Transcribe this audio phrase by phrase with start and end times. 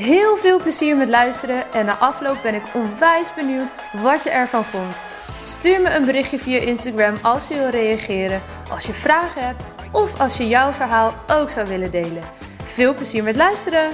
[0.00, 3.70] Heel veel plezier met luisteren en na afloop ben ik onwijs benieuwd
[4.02, 5.00] wat je ervan vond.
[5.42, 9.62] Stuur me een berichtje via Instagram als je wil reageren, als je vragen hebt
[9.92, 12.22] of als je jouw verhaal ook zou willen delen.
[12.64, 13.90] Veel plezier met luisteren!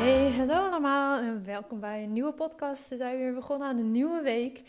[0.00, 2.88] Hey, hallo allemaal en welkom bij een nieuwe podcast.
[2.88, 4.62] We zijn weer begonnen aan de nieuwe week.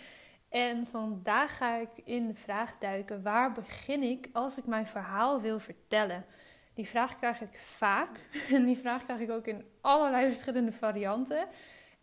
[0.50, 5.42] En vandaag ga ik in de vraag duiken: waar begin ik als ik mijn verhaal
[5.42, 6.26] wil vertellen?
[6.74, 8.20] Die vraag krijg ik vaak
[8.54, 11.48] en die vraag krijg ik ook in allerlei verschillende varianten.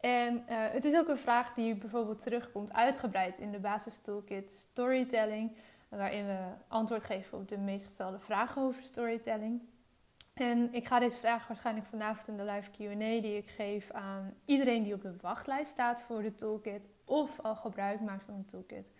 [0.01, 4.51] En uh, het is ook een vraag die bijvoorbeeld terugkomt uitgebreid in de basis toolkit
[4.51, 5.57] Storytelling,
[5.89, 9.63] waarin we antwoord geven op de meest gestelde vragen over storytelling.
[10.35, 14.35] En ik ga deze vraag waarschijnlijk vanavond in de live QA die ik geef aan
[14.45, 18.45] iedereen die op de wachtlijst staat voor de toolkit of al gebruik maakt van de
[18.45, 18.91] toolkit.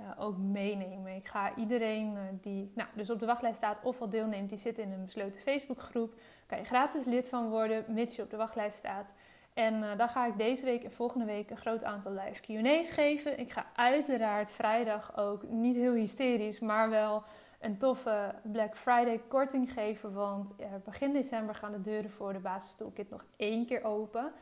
[0.00, 1.16] Uh, ook meenemen.
[1.16, 4.58] Ik ga iedereen uh, die nou, dus op de wachtlijst staat of al deelneemt, die
[4.58, 6.14] zit in een besloten Facebookgroep.
[6.46, 9.06] Kan je gratis lid van worden, mits je op de wachtlijst staat.
[9.54, 12.90] En uh, dan ga ik deze week en volgende week een groot aantal live QA's
[12.90, 13.38] geven.
[13.38, 17.22] Ik ga uiteraard vrijdag ook niet heel hysterisch, maar wel
[17.60, 20.12] een toffe Black Friday korting geven.
[20.12, 24.32] Want begin december gaan de deuren voor de basis toolkit nog één keer open.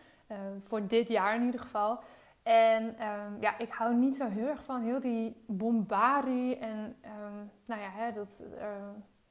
[0.60, 2.00] Voor dit jaar in ieder geval.
[2.42, 7.50] En um, ja, ik hou niet zo heel erg van heel die bombardie en um,
[7.64, 8.42] nou ja, hè, dat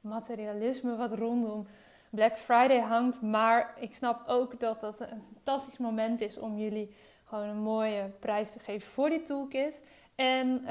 [0.00, 1.66] materialisme wat rondom
[2.10, 3.22] Black Friday hangt.
[3.22, 8.10] Maar ik snap ook dat dat een fantastisch moment is om jullie gewoon een mooie
[8.20, 9.82] prijs te geven voor die toolkit.
[10.14, 10.62] En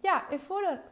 [0.00, 0.40] ja, in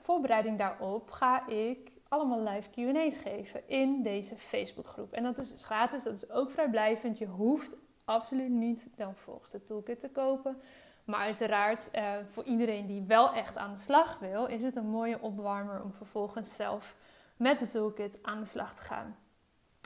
[0.02, 5.12] voorbereiding daarop ga ik allemaal live QA's geven in deze Facebookgroep.
[5.12, 7.18] En dat is dus gratis, dat is ook vrijblijvend.
[7.18, 10.60] Je hoeft absoluut niet dan volgens de toolkit te kopen.
[11.08, 14.88] Maar uiteraard, uh, voor iedereen die wel echt aan de slag wil, is het een
[14.88, 16.94] mooie opwarmer om vervolgens zelf
[17.36, 19.16] met de toolkit aan de slag te gaan.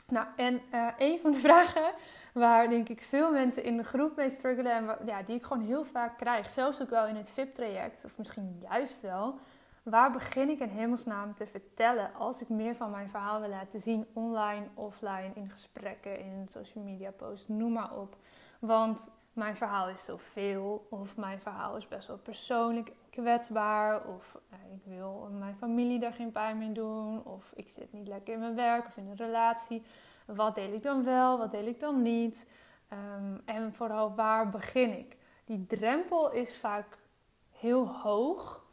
[0.07, 1.91] Nou, en uh, een van de vragen
[2.33, 5.65] waar denk ik veel mensen in de groep mee struggelen en ja, die ik gewoon
[5.65, 9.39] heel vaak krijg, zelfs ook wel in het VIP-traject, of misschien juist wel,
[9.83, 13.81] waar begin ik in hemelsnaam te vertellen als ik meer van mijn verhaal wil laten
[13.81, 18.15] zien, online, offline, in gesprekken, in social media posts, noem maar op.
[18.59, 24.73] Want mijn verhaal is zoveel, of mijn verhaal is best wel persoonlijk kwetsbaar, of uh,
[24.75, 28.39] ik wil mijn familie daar geen pijn mee doen, of ik zit niet lekker in
[28.39, 29.83] mijn werk of in een relatie.
[30.25, 32.47] Wat deel ik dan wel, wat deel ik dan niet?
[32.93, 35.17] Um, en vooral waar begin ik?
[35.45, 36.97] Die drempel is vaak
[37.51, 38.65] heel hoog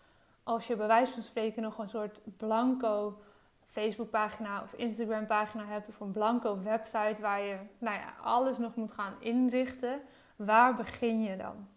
[0.43, 3.19] als je bij wijze van spreken nog een soort blanco
[3.67, 8.75] Facebookpagina of Instagram pagina hebt of een blanco website waar je nou ja, alles nog
[8.75, 10.01] moet gaan inrichten.
[10.45, 11.69] Waar begin je dan?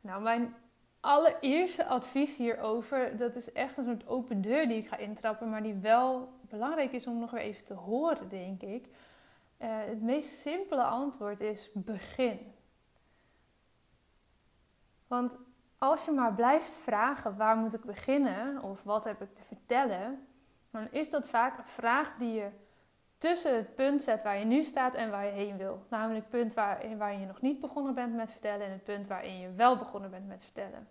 [0.00, 0.54] Nou, mijn
[1.00, 5.62] allereerste advies hierover, dat is echt een soort open deur die ik ga intrappen, maar
[5.62, 8.86] die wel belangrijk is om nog weer even te horen, denk ik.
[8.86, 12.54] Uh, het meest simpele antwoord is begin.
[15.06, 15.38] Want
[15.78, 20.26] als je maar blijft vragen waar moet ik beginnen of wat heb ik te vertellen,
[20.70, 22.48] dan is dat vaak een vraag die je
[23.22, 25.82] tussen het punt zet waar je nu staat en waar je heen wil.
[25.88, 29.06] Namelijk het punt waar, waar je nog niet begonnen bent met vertellen en het punt
[29.06, 30.88] waarin je wel begonnen bent met vertellen.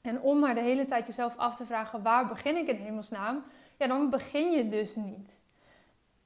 [0.00, 3.44] En om maar de hele tijd jezelf af te vragen waar begin ik in hemelsnaam,
[3.76, 5.40] ja, dan begin je dus niet.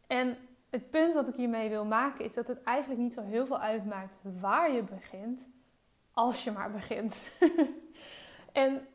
[0.06, 0.37] En
[0.71, 3.61] het punt wat ik hiermee wil maken is dat het eigenlijk niet zo heel veel
[3.61, 5.49] uitmaakt waar je begint,
[6.12, 7.23] als je maar begint.
[8.53, 8.87] en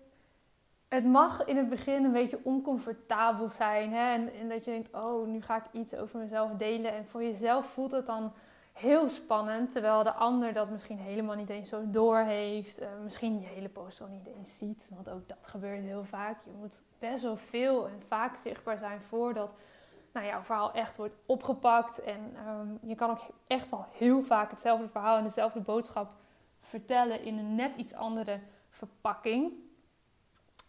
[0.94, 3.92] het mag in het begin een beetje oncomfortabel zijn.
[3.92, 4.14] Hè?
[4.14, 6.94] En, en, dat je denkt, oh, nu ga ik iets over mezelf delen.
[6.94, 8.34] En voor jezelf voelt het dan
[8.74, 9.72] heel spannend.
[9.72, 12.82] Terwijl de ander dat misschien helemaal niet eens zo doorheeft.
[12.82, 14.90] Uh, misschien je hele post wel niet eens ziet.
[14.94, 16.42] Want ook dat gebeurt heel vaak.
[16.44, 19.54] Je moet best wel veel en vaak zichtbaar zijn voordat
[20.12, 22.04] nou, jouw verhaal echt wordt opgepakt.
[22.04, 26.12] En um, je kan ook echt wel heel vaak hetzelfde verhaal en dezelfde boodschap
[26.60, 28.40] vertellen in een net iets andere
[28.70, 29.63] verpakking.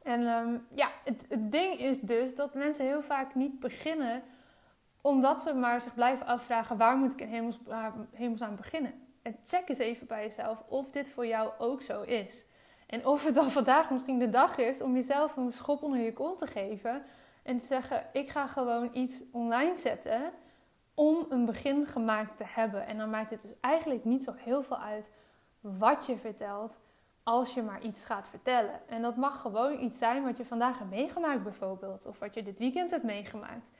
[0.04, 4.22] En um, ja, het, het, ding is dus dat mensen heel vaak niet beginnen
[5.00, 7.58] omdat ze maar zich blijven afvragen waar moet ik in hemels,
[8.12, 8.94] hemelsnaam beginnen.
[9.22, 12.46] En check eens even bij jezelf of dit voor jou ook zo is.
[12.86, 16.12] En of het dan vandaag misschien de dag is om jezelf een schop onder je
[16.12, 17.02] kont te geven
[17.42, 20.32] En te zeggen, ik ga gewoon iets online zetten
[20.94, 22.86] om een begin gemaakt te hebben.
[22.86, 25.10] En dan maakt het dus eigenlijk niet zo heel veel uit
[25.60, 26.80] wat je vertelt,
[27.24, 28.80] als je maar iets gaat vertellen.
[28.88, 32.42] En dat mag gewoon iets zijn wat je vandaag hebt meegemaakt bijvoorbeeld, of wat je
[32.42, 33.70] dit weekend hebt meegemaakt.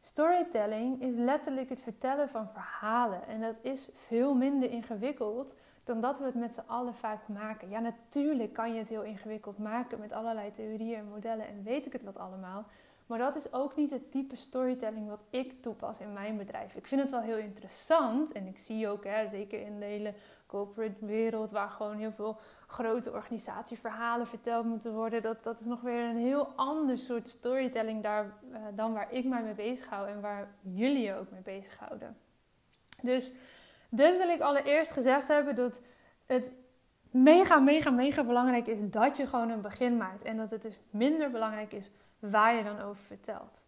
[0.00, 3.26] Storytelling is letterlijk het vertellen van verhalen.
[3.26, 5.54] En dat is veel minder ingewikkeld
[5.84, 7.70] dan dat we het met z'n allen vaak maken.
[7.70, 11.86] Ja, natuurlijk kan je het heel ingewikkeld maken met allerlei theorieën en modellen en weet
[11.86, 12.64] ik het wat allemaal.
[13.06, 16.74] Maar dat is ook niet het type storytelling wat ik toepas in mijn bedrijf.
[16.74, 20.14] Ik vind het wel heel interessant en ik zie ook, hè, zeker in de hele
[20.46, 25.80] corporate wereld, waar gewoon heel veel grote organisatieverhalen verteld moeten worden, dat, dat is nog
[25.80, 30.08] weer een heel ander soort storytelling daar, uh, dan waar ik mij mee bezig hou
[30.08, 32.16] en waar jullie je ook mee bezighouden.
[33.02, 33.32] Dus
[33.90, 35.80] dit wil ik allereerst gezegd hebben dat
[36.26, 36.52] het
[37.10, 40.78] mega, mega, mega belangrijk is dat je gewoon een begin maakt en dat het dus
[40.90, 43.64] minder belangrijk is waar je dan over vertelt.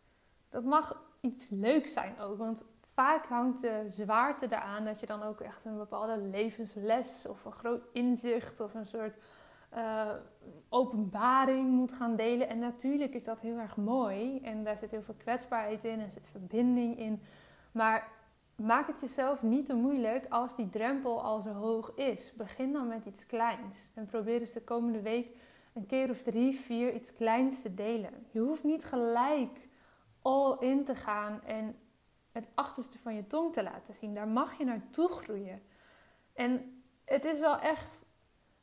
[0.50, 2.64] Dat mag iets leuks zijn ook, want
[2.98, 7.52] vaak hangt de zwaarte eraan dat je dan ook echt een bepaalde levensles of een
[7.52, 9.16] groot inzicht of een soort
[9.76, 10.10] uh,
[10.68, 12.48] openbaring moet gaan delen.
[12.48, 16.10] En natuurlijk is dat heel erg mooi en daar zit heel veel kwetsbaarheid in en
[16.10, 17.22] zit verbinding in.
[17.72, 18.08] Maar
[18.56, 22.32] maak het jezelf niet te moeilijk als die drempel al zo hoog is.
[22.36, 25.28] Begin dan met iets kleins en probeer dus de komende week
[25.74, 28.26] een keer of drie, vier iets kleins te delen.
[28.30, 29.68] Je hoeft niet gelijk
[30.22, 31.76] all in te gaan en
[32.32, 34.14] het achterste van je tong te laten zien.
[34.14, 35.62] Daar mag je naartoe groeien.
[36.32, 38.06] En het is wel echt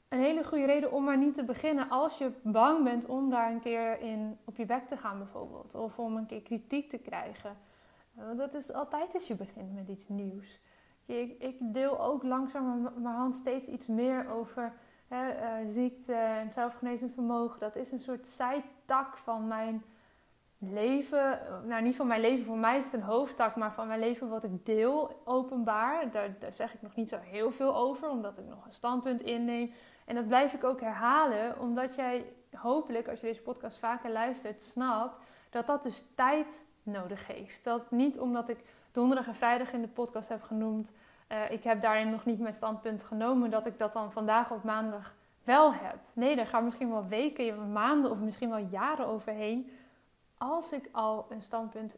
[0.07, 3.51] een hele goede reden om maar niet te beginnen als je bang bent om daar
[3.51, 5.75] een keer in op je bek te gaan bijvoorbeeld.
[5.75, 7.57] Of om een keer kritiek te krijgen.
[8.13, 10.59] Want dat is altijd als je begint met iets nieuws.
[11.05, 14.73] Ik, ik deel ook langzamerhand steeds iets meer over
[15.07, 17.59] hè, uh, ziekte en zelfgenezend vermogen.
[17.59, 19.83] Dat is een soort zijtak van mijn
[20.73, 23.99] leven, nou niet van mijn leven, voor mij is het een hoofdtak, maar van mijn
[23.99, 26.11] leven wat ik deel openbaar.
[26.11, 29.21] Daar, daar zeg ik nog niet zo heel veel over, omdat ik nog een standpunt
[29.21, 29.73] inneem.
[30.05, 34.61] En dat blijf ik ook herhalen, omdat jij hopelijk, als je deze podcast vaker luistert,
[34.61, 35.19] snapt
[35.49, 37.63] dat dat dus tijd nodig heeft.
[37.63, 38.57] Dat niet omdat ik
[38.91, 40.91] donderdag en vrijdag in de podcast heb genoemd,
[41.31, 44.63] uh, ik heb daarin nog niet mijn standpunt genomen, dat ik dat dan vandaag op
[44.63, 45.13] maandag
[45.43, 45.97] wel heb.
[46.13, 49.71] Nee, daar gaan misschien wel weken, maanden of misschien wel jaren overheen
[50.37, 51.95] als ik al een standpunt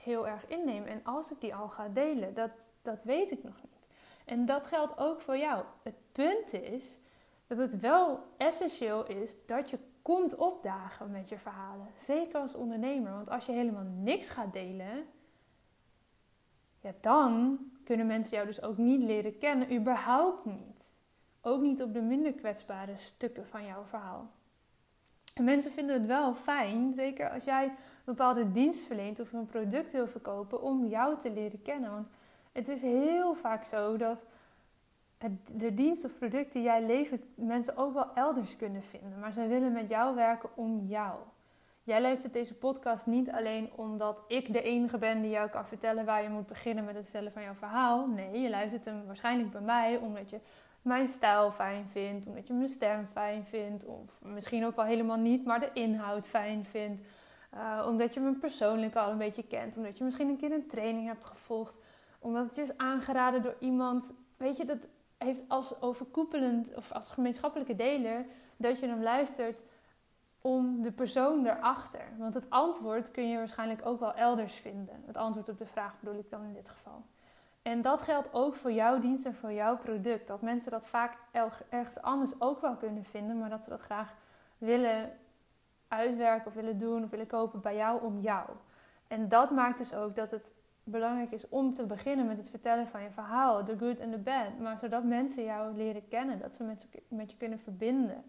[0.00, 2.50] heel erg inneem en als ik die al ga delen, dat,
[2.82, 3.86] dat weet ik nog niet.
[4.24, 5.64] En dat geldt ook voor jou.
[5.82, 6.98] Het punt is
[7.46, 11.88] dat het wel essentieel is dat je komt opdagen met je verhalen.
[11.96, 13.12] Zeker als ondernemer.
[13.12, 15.06] Want als je helemaal niks gaat delen,
[16.80, 19.74] ja, dan kunnen mensen jou dus ook niet leren kennen.
[19.74, 20.94] Überhaupt niet.
[21.40, 24.30] Ook niet op de minder kwetsbare stukken van jouw verhaal.
[25.40, 29.46] En mensen vinden het wel fijn, zeker als jij een bepaalde dienst verleent of een
[29.46, 31.90] product wil verkopen, om jou te leren kennen.
[31.90, 32.06] Want
[32.52, 34.24] het is heel vaak zo dat
[35.52, 39.18] de dienst of product die jij levert, mensen ook wel elders kunnen vinden.
[39.18, 41.18] Maar ze willen met jou werken om jou.
[41.82, 46.04] Jij luistert deze podcast niet alleen omdat ik de enige ben die jou kan vertellen
[46.04, 48.06] waar je moet beginnen met het vertellen van jouw verhaal.
[48.06, 50.40] Nee, je luistert hem waarschijnlijk bij mij omdat je
[50.82, 55.18] mijn stijl fijn vindt, omdat je mijn stem fijn vindt, of misschien ook wel helemaal
[55.18, 57.02] niet, maar de inhoud fijn vindt.
[57.54, 60.66] Uh, omdat je me persoonlijk al een beetje kent, omdat je misschien een keer een
[60.66, 61.76] training hebt gevolgd,
[62.18, 64.14] omdat het je is aangeraden door iemand.
[64.36, 69.60] Weet je, dat heeft als overkoepelend of als gemeenschappelijke deler dat je hem luistert
[70.40, 72.04] om de persoon erachter.
[72.18, 75.02] Want het antwoord kun je waarschijnlijk ook wel elders vinden.
[75.06, 77.04] Het antwoord op de vraag bedoel ik dan in dit geval.
[77.62, 80.26] En dat geldt ook voor jouw dienst en voor jouw product.
[80.26, 81.16] Dat mensen dat vaak
[81.68, 84.14] ergens anders ook wel kunnen vinden, maar dat ze dat graag
[84.58, 85.12] willen
[85.88, 88.48] uitwerken of willen doen of willen kopen bij jou om jou.
[89.08, 92.86] En dat maakt dus ook dat het belangrijk is om te beginnen met het vertellen
[92.86, 96.54] van je verhaal, de good en de bad, maar zodat mensen jou leren kennen, dat
[96.54, 98.24] ze met, met je kunnen verbinden.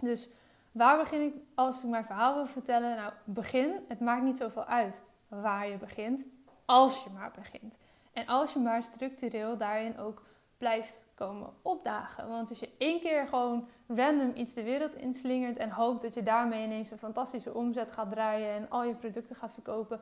[0.00, 0.32] Dus
[0.72, 2.96] waar begin ik als ik mijn verhaal wil vertellen?
[2.96, 3.84] Nou, begin.
[3.88, 6.24] Het maakt niet zoveel uit waar je begint,
[6.64, 7.78] als je maar begint.
[8.16, 10.22] En als je maar structureel daarin ook
[10.58, 12.28] blijft komen opdagen.
[12.28, 16.22] Want als je één keer gewoon random iets de wereld inslingert en hoopt dat je
[16.22, 20.00] daarmee ineens een fantastische omzet gaat draaien en al je producten gaat verkopen,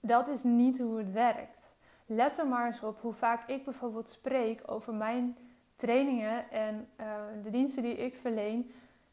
[0.00, 1.74] dat is niet hoe het werkt.
[2.06, 5.36] Let er maar eens op hoe vaak ik bijvoorbeeld spreek over mijn
[5.76, 7.06] trainingen en uh,
[7.42, 8.72] de diensten die ik verleen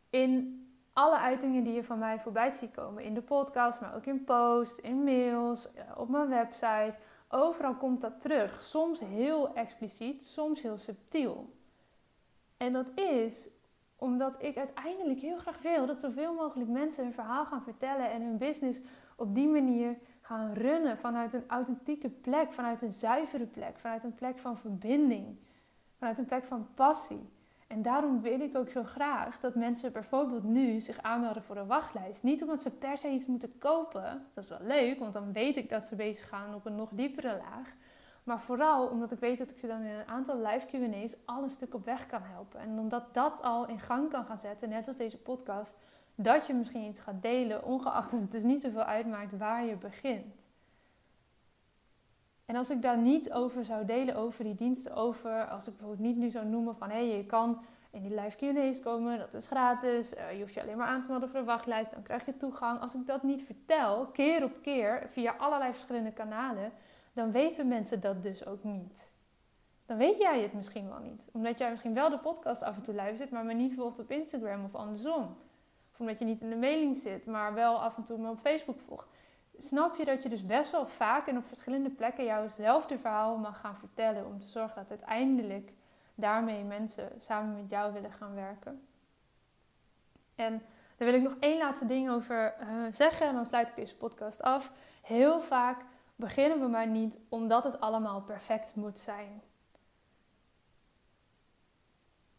[0.10, 0.60] in
[0.94, 3.04] alle uitingen die je van mij voorbij ziet komen.
[3.04, 6.96] In de podcast, maar ook in posts, in mails, eh, op mijn website
[7.38, 8.62] Overal komt dat terug.
[8.62, 11.54] Soms heel expliciet, soms heel subtiel.
[12.58, 13.50] En dat is
[13.96, 18.22] omdat ik uiteindelijk heel graag wil dat zoveel mogelijk mensen hun verhaal gaan vertellen en
[18.22, 18.80] hun business
[19.16, 24.16] op die manier gaan runnen vanuit een authentieke plek, vanuit een zuivere plek, vanuit een
[24.16, 25.38] plek van verbinding,
[25.98, 27.30] vanuit een plek van passie.
[27.68, 31.68] En daarom wil ik ook zo graag dat mensen bijvoorbeeld nu zich aanmelden voor een
[31.68, 32.24] wachtlijst.
[32.24, 35.58] Niet omdat ze per se iets moeten kopen, dat is wel leuk, want dan weet
[35.58, 37.74] ik dat ze bezig gaan op een nog diepere laag.
[38.24, 41.44] Maar vooral omdat ik weet dat ik ze dan in een aantal live QA's al
[41.44, 42.60] een stuk op weg kan helpen.
[42.60, 45.78] En omdat dat al in gang kan gaan zetten, net als deze podcast,
[46.16, 49.76] dat je misschien iets gaat delen, ongeacht dat het dus niet zoveel uitmaakt waar je
[49.76, 50.45] begint.
[52.46, 56.08] En als ik daar niet over zou delen, over die diensten, over, als ik bijvoorbeeld
[56.08, 59.34] niet nu zou noemen van hé, hey, je kan in die live Q&A's komen, dat
[59.34, 62.04] is gratis, uh, je hoeft je alleen maar aan te melden voor de wachtlijst, dan
[62.04, 62.80] krijg je toegang.
[62.80, 66.72] Als ik dat niet vertel, keer op keer, via allerlei verschillende kanalen,
[67.14, 69.14] dan weten mensen dat dus ook niet.
[69.86, 71.30] Dan weet jij het misschien wel niet.
[71.32, 74.12] Omdat jij misschien wel de podcast af en toe luistert, maar me niet volgt op
[74.12, 75.38] Instagram of andersom.
[75.92, 78.40] Of omdat je niet in de mailing zit, maar wel af en toe me op
[78.40, 79.08] Facebook volgt.
[79.60, 83.60] Snap je dat je dus best wel vaak en op verschillende plekken jouwzelfde verhaal mag
[83.60, 84.26] gaan vertellen.
[84.26, 85.74] Om te zorgen dat uiteindelijk
[86.16, 88.88] daarmee mensen samen met jou willen gaan werken.
[90.36, 90.62] En
[90.98, 93.28] daar wil ik nog één laatste ding over uh, zeggen.
[93.28, 94.72] En dan sluit ik deze podcast af.
[95.02, 95.86] Heel vaak
[96.16, 99.42] beginnen we maar niet omdat het allemaal perfect moet zijn.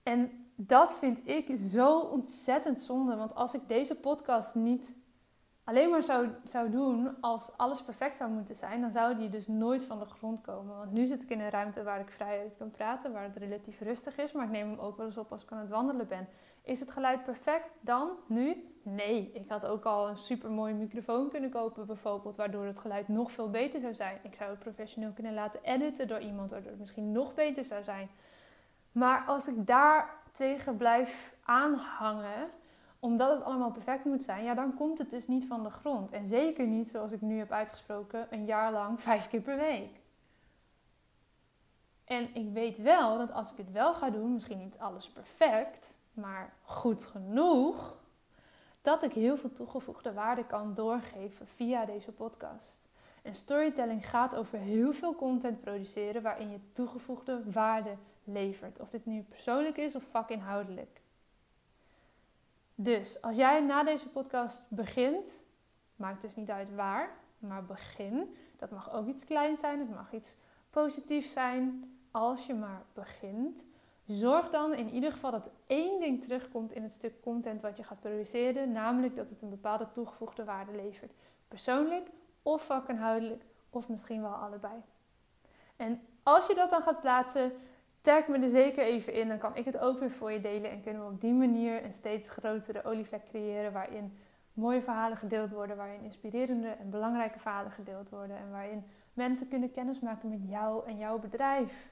[0.03, 3.17] En dat vind ik zo ontzettend zonde.
[3.17, 4.95] Want als ik deze podcast niet
[5.67, 9.47] alleen maar zou, zou doen als alles perfect zou moeten zijn, dan zou die dus
[9.47, 10.77] nooit van de grond komen.
[10.77, 13.37] Want nu zit ik in een ruimte waar ik vrij uit kan praten, waar het
[13.37, 15.69] relatief rustig is, maar ik neem hem ook wel eens op als ik aan het
[15.69, 16.29] wandelen ben.
[16.63, 18.77] Is het geluid perfect dan, nu?
[18.83, 23.09] Nee, ik had ook al een super mooie microfoon kunnen kopen bijvoorbeeld, waardoor het geluid
[23.09, 24.19] nog veel beter zou zijn.
[24.23, 27.85] Ik zou het professioneel kunnen laten editen door iemand, waardoor het misschien nog beter zou
[27.85, 28.09] zijn.
[28.93, 32.51] Maar als ik daar tegen blijf aanhangen,
[33.01, 36.11] omdat het allemaal perfect moet zijn, ja, dan komt het dus niet van de grond.
[36.11, 40.01] En zeker niet, zoals ik nu heb uitgesproken, een jaar lang vijf keer per week.
[42.05, 45.97] En ik weet wel dat als ik het wel ga doen, misschien niet alles perfect,
[46.13, 47.97] maar goed genoeg,
[48.83, 52.89] dat ik heel veel toegevoegde waarde kan doorgeven via deze podcast.
[53.23, 58.81] En storytelling gaat over heel veel content produceren waarin je toegevoegde waarde levert.
[58.81, 61.01] Of dit nu persoonlijk is of vakinhoudelijk.
[62.79, 65.47] Dus als jij na deze podcast begint,
[65.95, 68.37] maakt dus niet uit waar, maar begin.
[68.57, 70.37] Dat mag ook iets kleins zijn, het mag iets
[70.71, 71.91] positiefs zijn.
[72.11, 73.67] Als je maar begint,
[74.07, 77.85] zorg dan in ieder geval dat één ding terugkomt in het stuk content wat je
[77.85, 81.13] gaat produceren, namelijk dat het een bepaalde toegevoegde waarde levert.
[81.49, 82.09] Persoonlijk
[82.43, 84.83] of vakinhoudelijk of misschien wel allebei.
[85.77, 87.53] En als je dat dan gaat plaatsen,
[88.07, 89.29] tag me er zeker even in.
[89.29, 90.71] Dan kan ik het ook weer voor je delen.
[90.71, 93.73] En kunnen we op die manier een steeds grotere olievlek creëren.
[93.73, 94.19] Waarin
[94.53, 95.77] mooie verhalen gedeeld worden.
[95.77, 98.37] Waarin inspirerende en belangrijke verhalen gedeeld worden.
[98.37, 101.91] En waarin mensen kunnen kennismaken met jou en jouw bedrijf.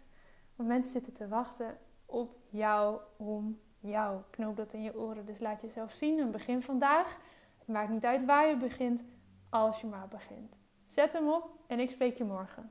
[0.56, 4.21] Want mensen zitten te wachten op jou om jou.
[4.30, 5.26] Knoop dat in je oren.
[5.26, 7.18] Dus laat jezelf zien en begin vandaag.
[7.64, 9.04] Maakt niet uit waar je begint,
[9.50, 10.59] als je maar begint.
[10.85, 12.71] Zet hem op en ik spreek je morgen.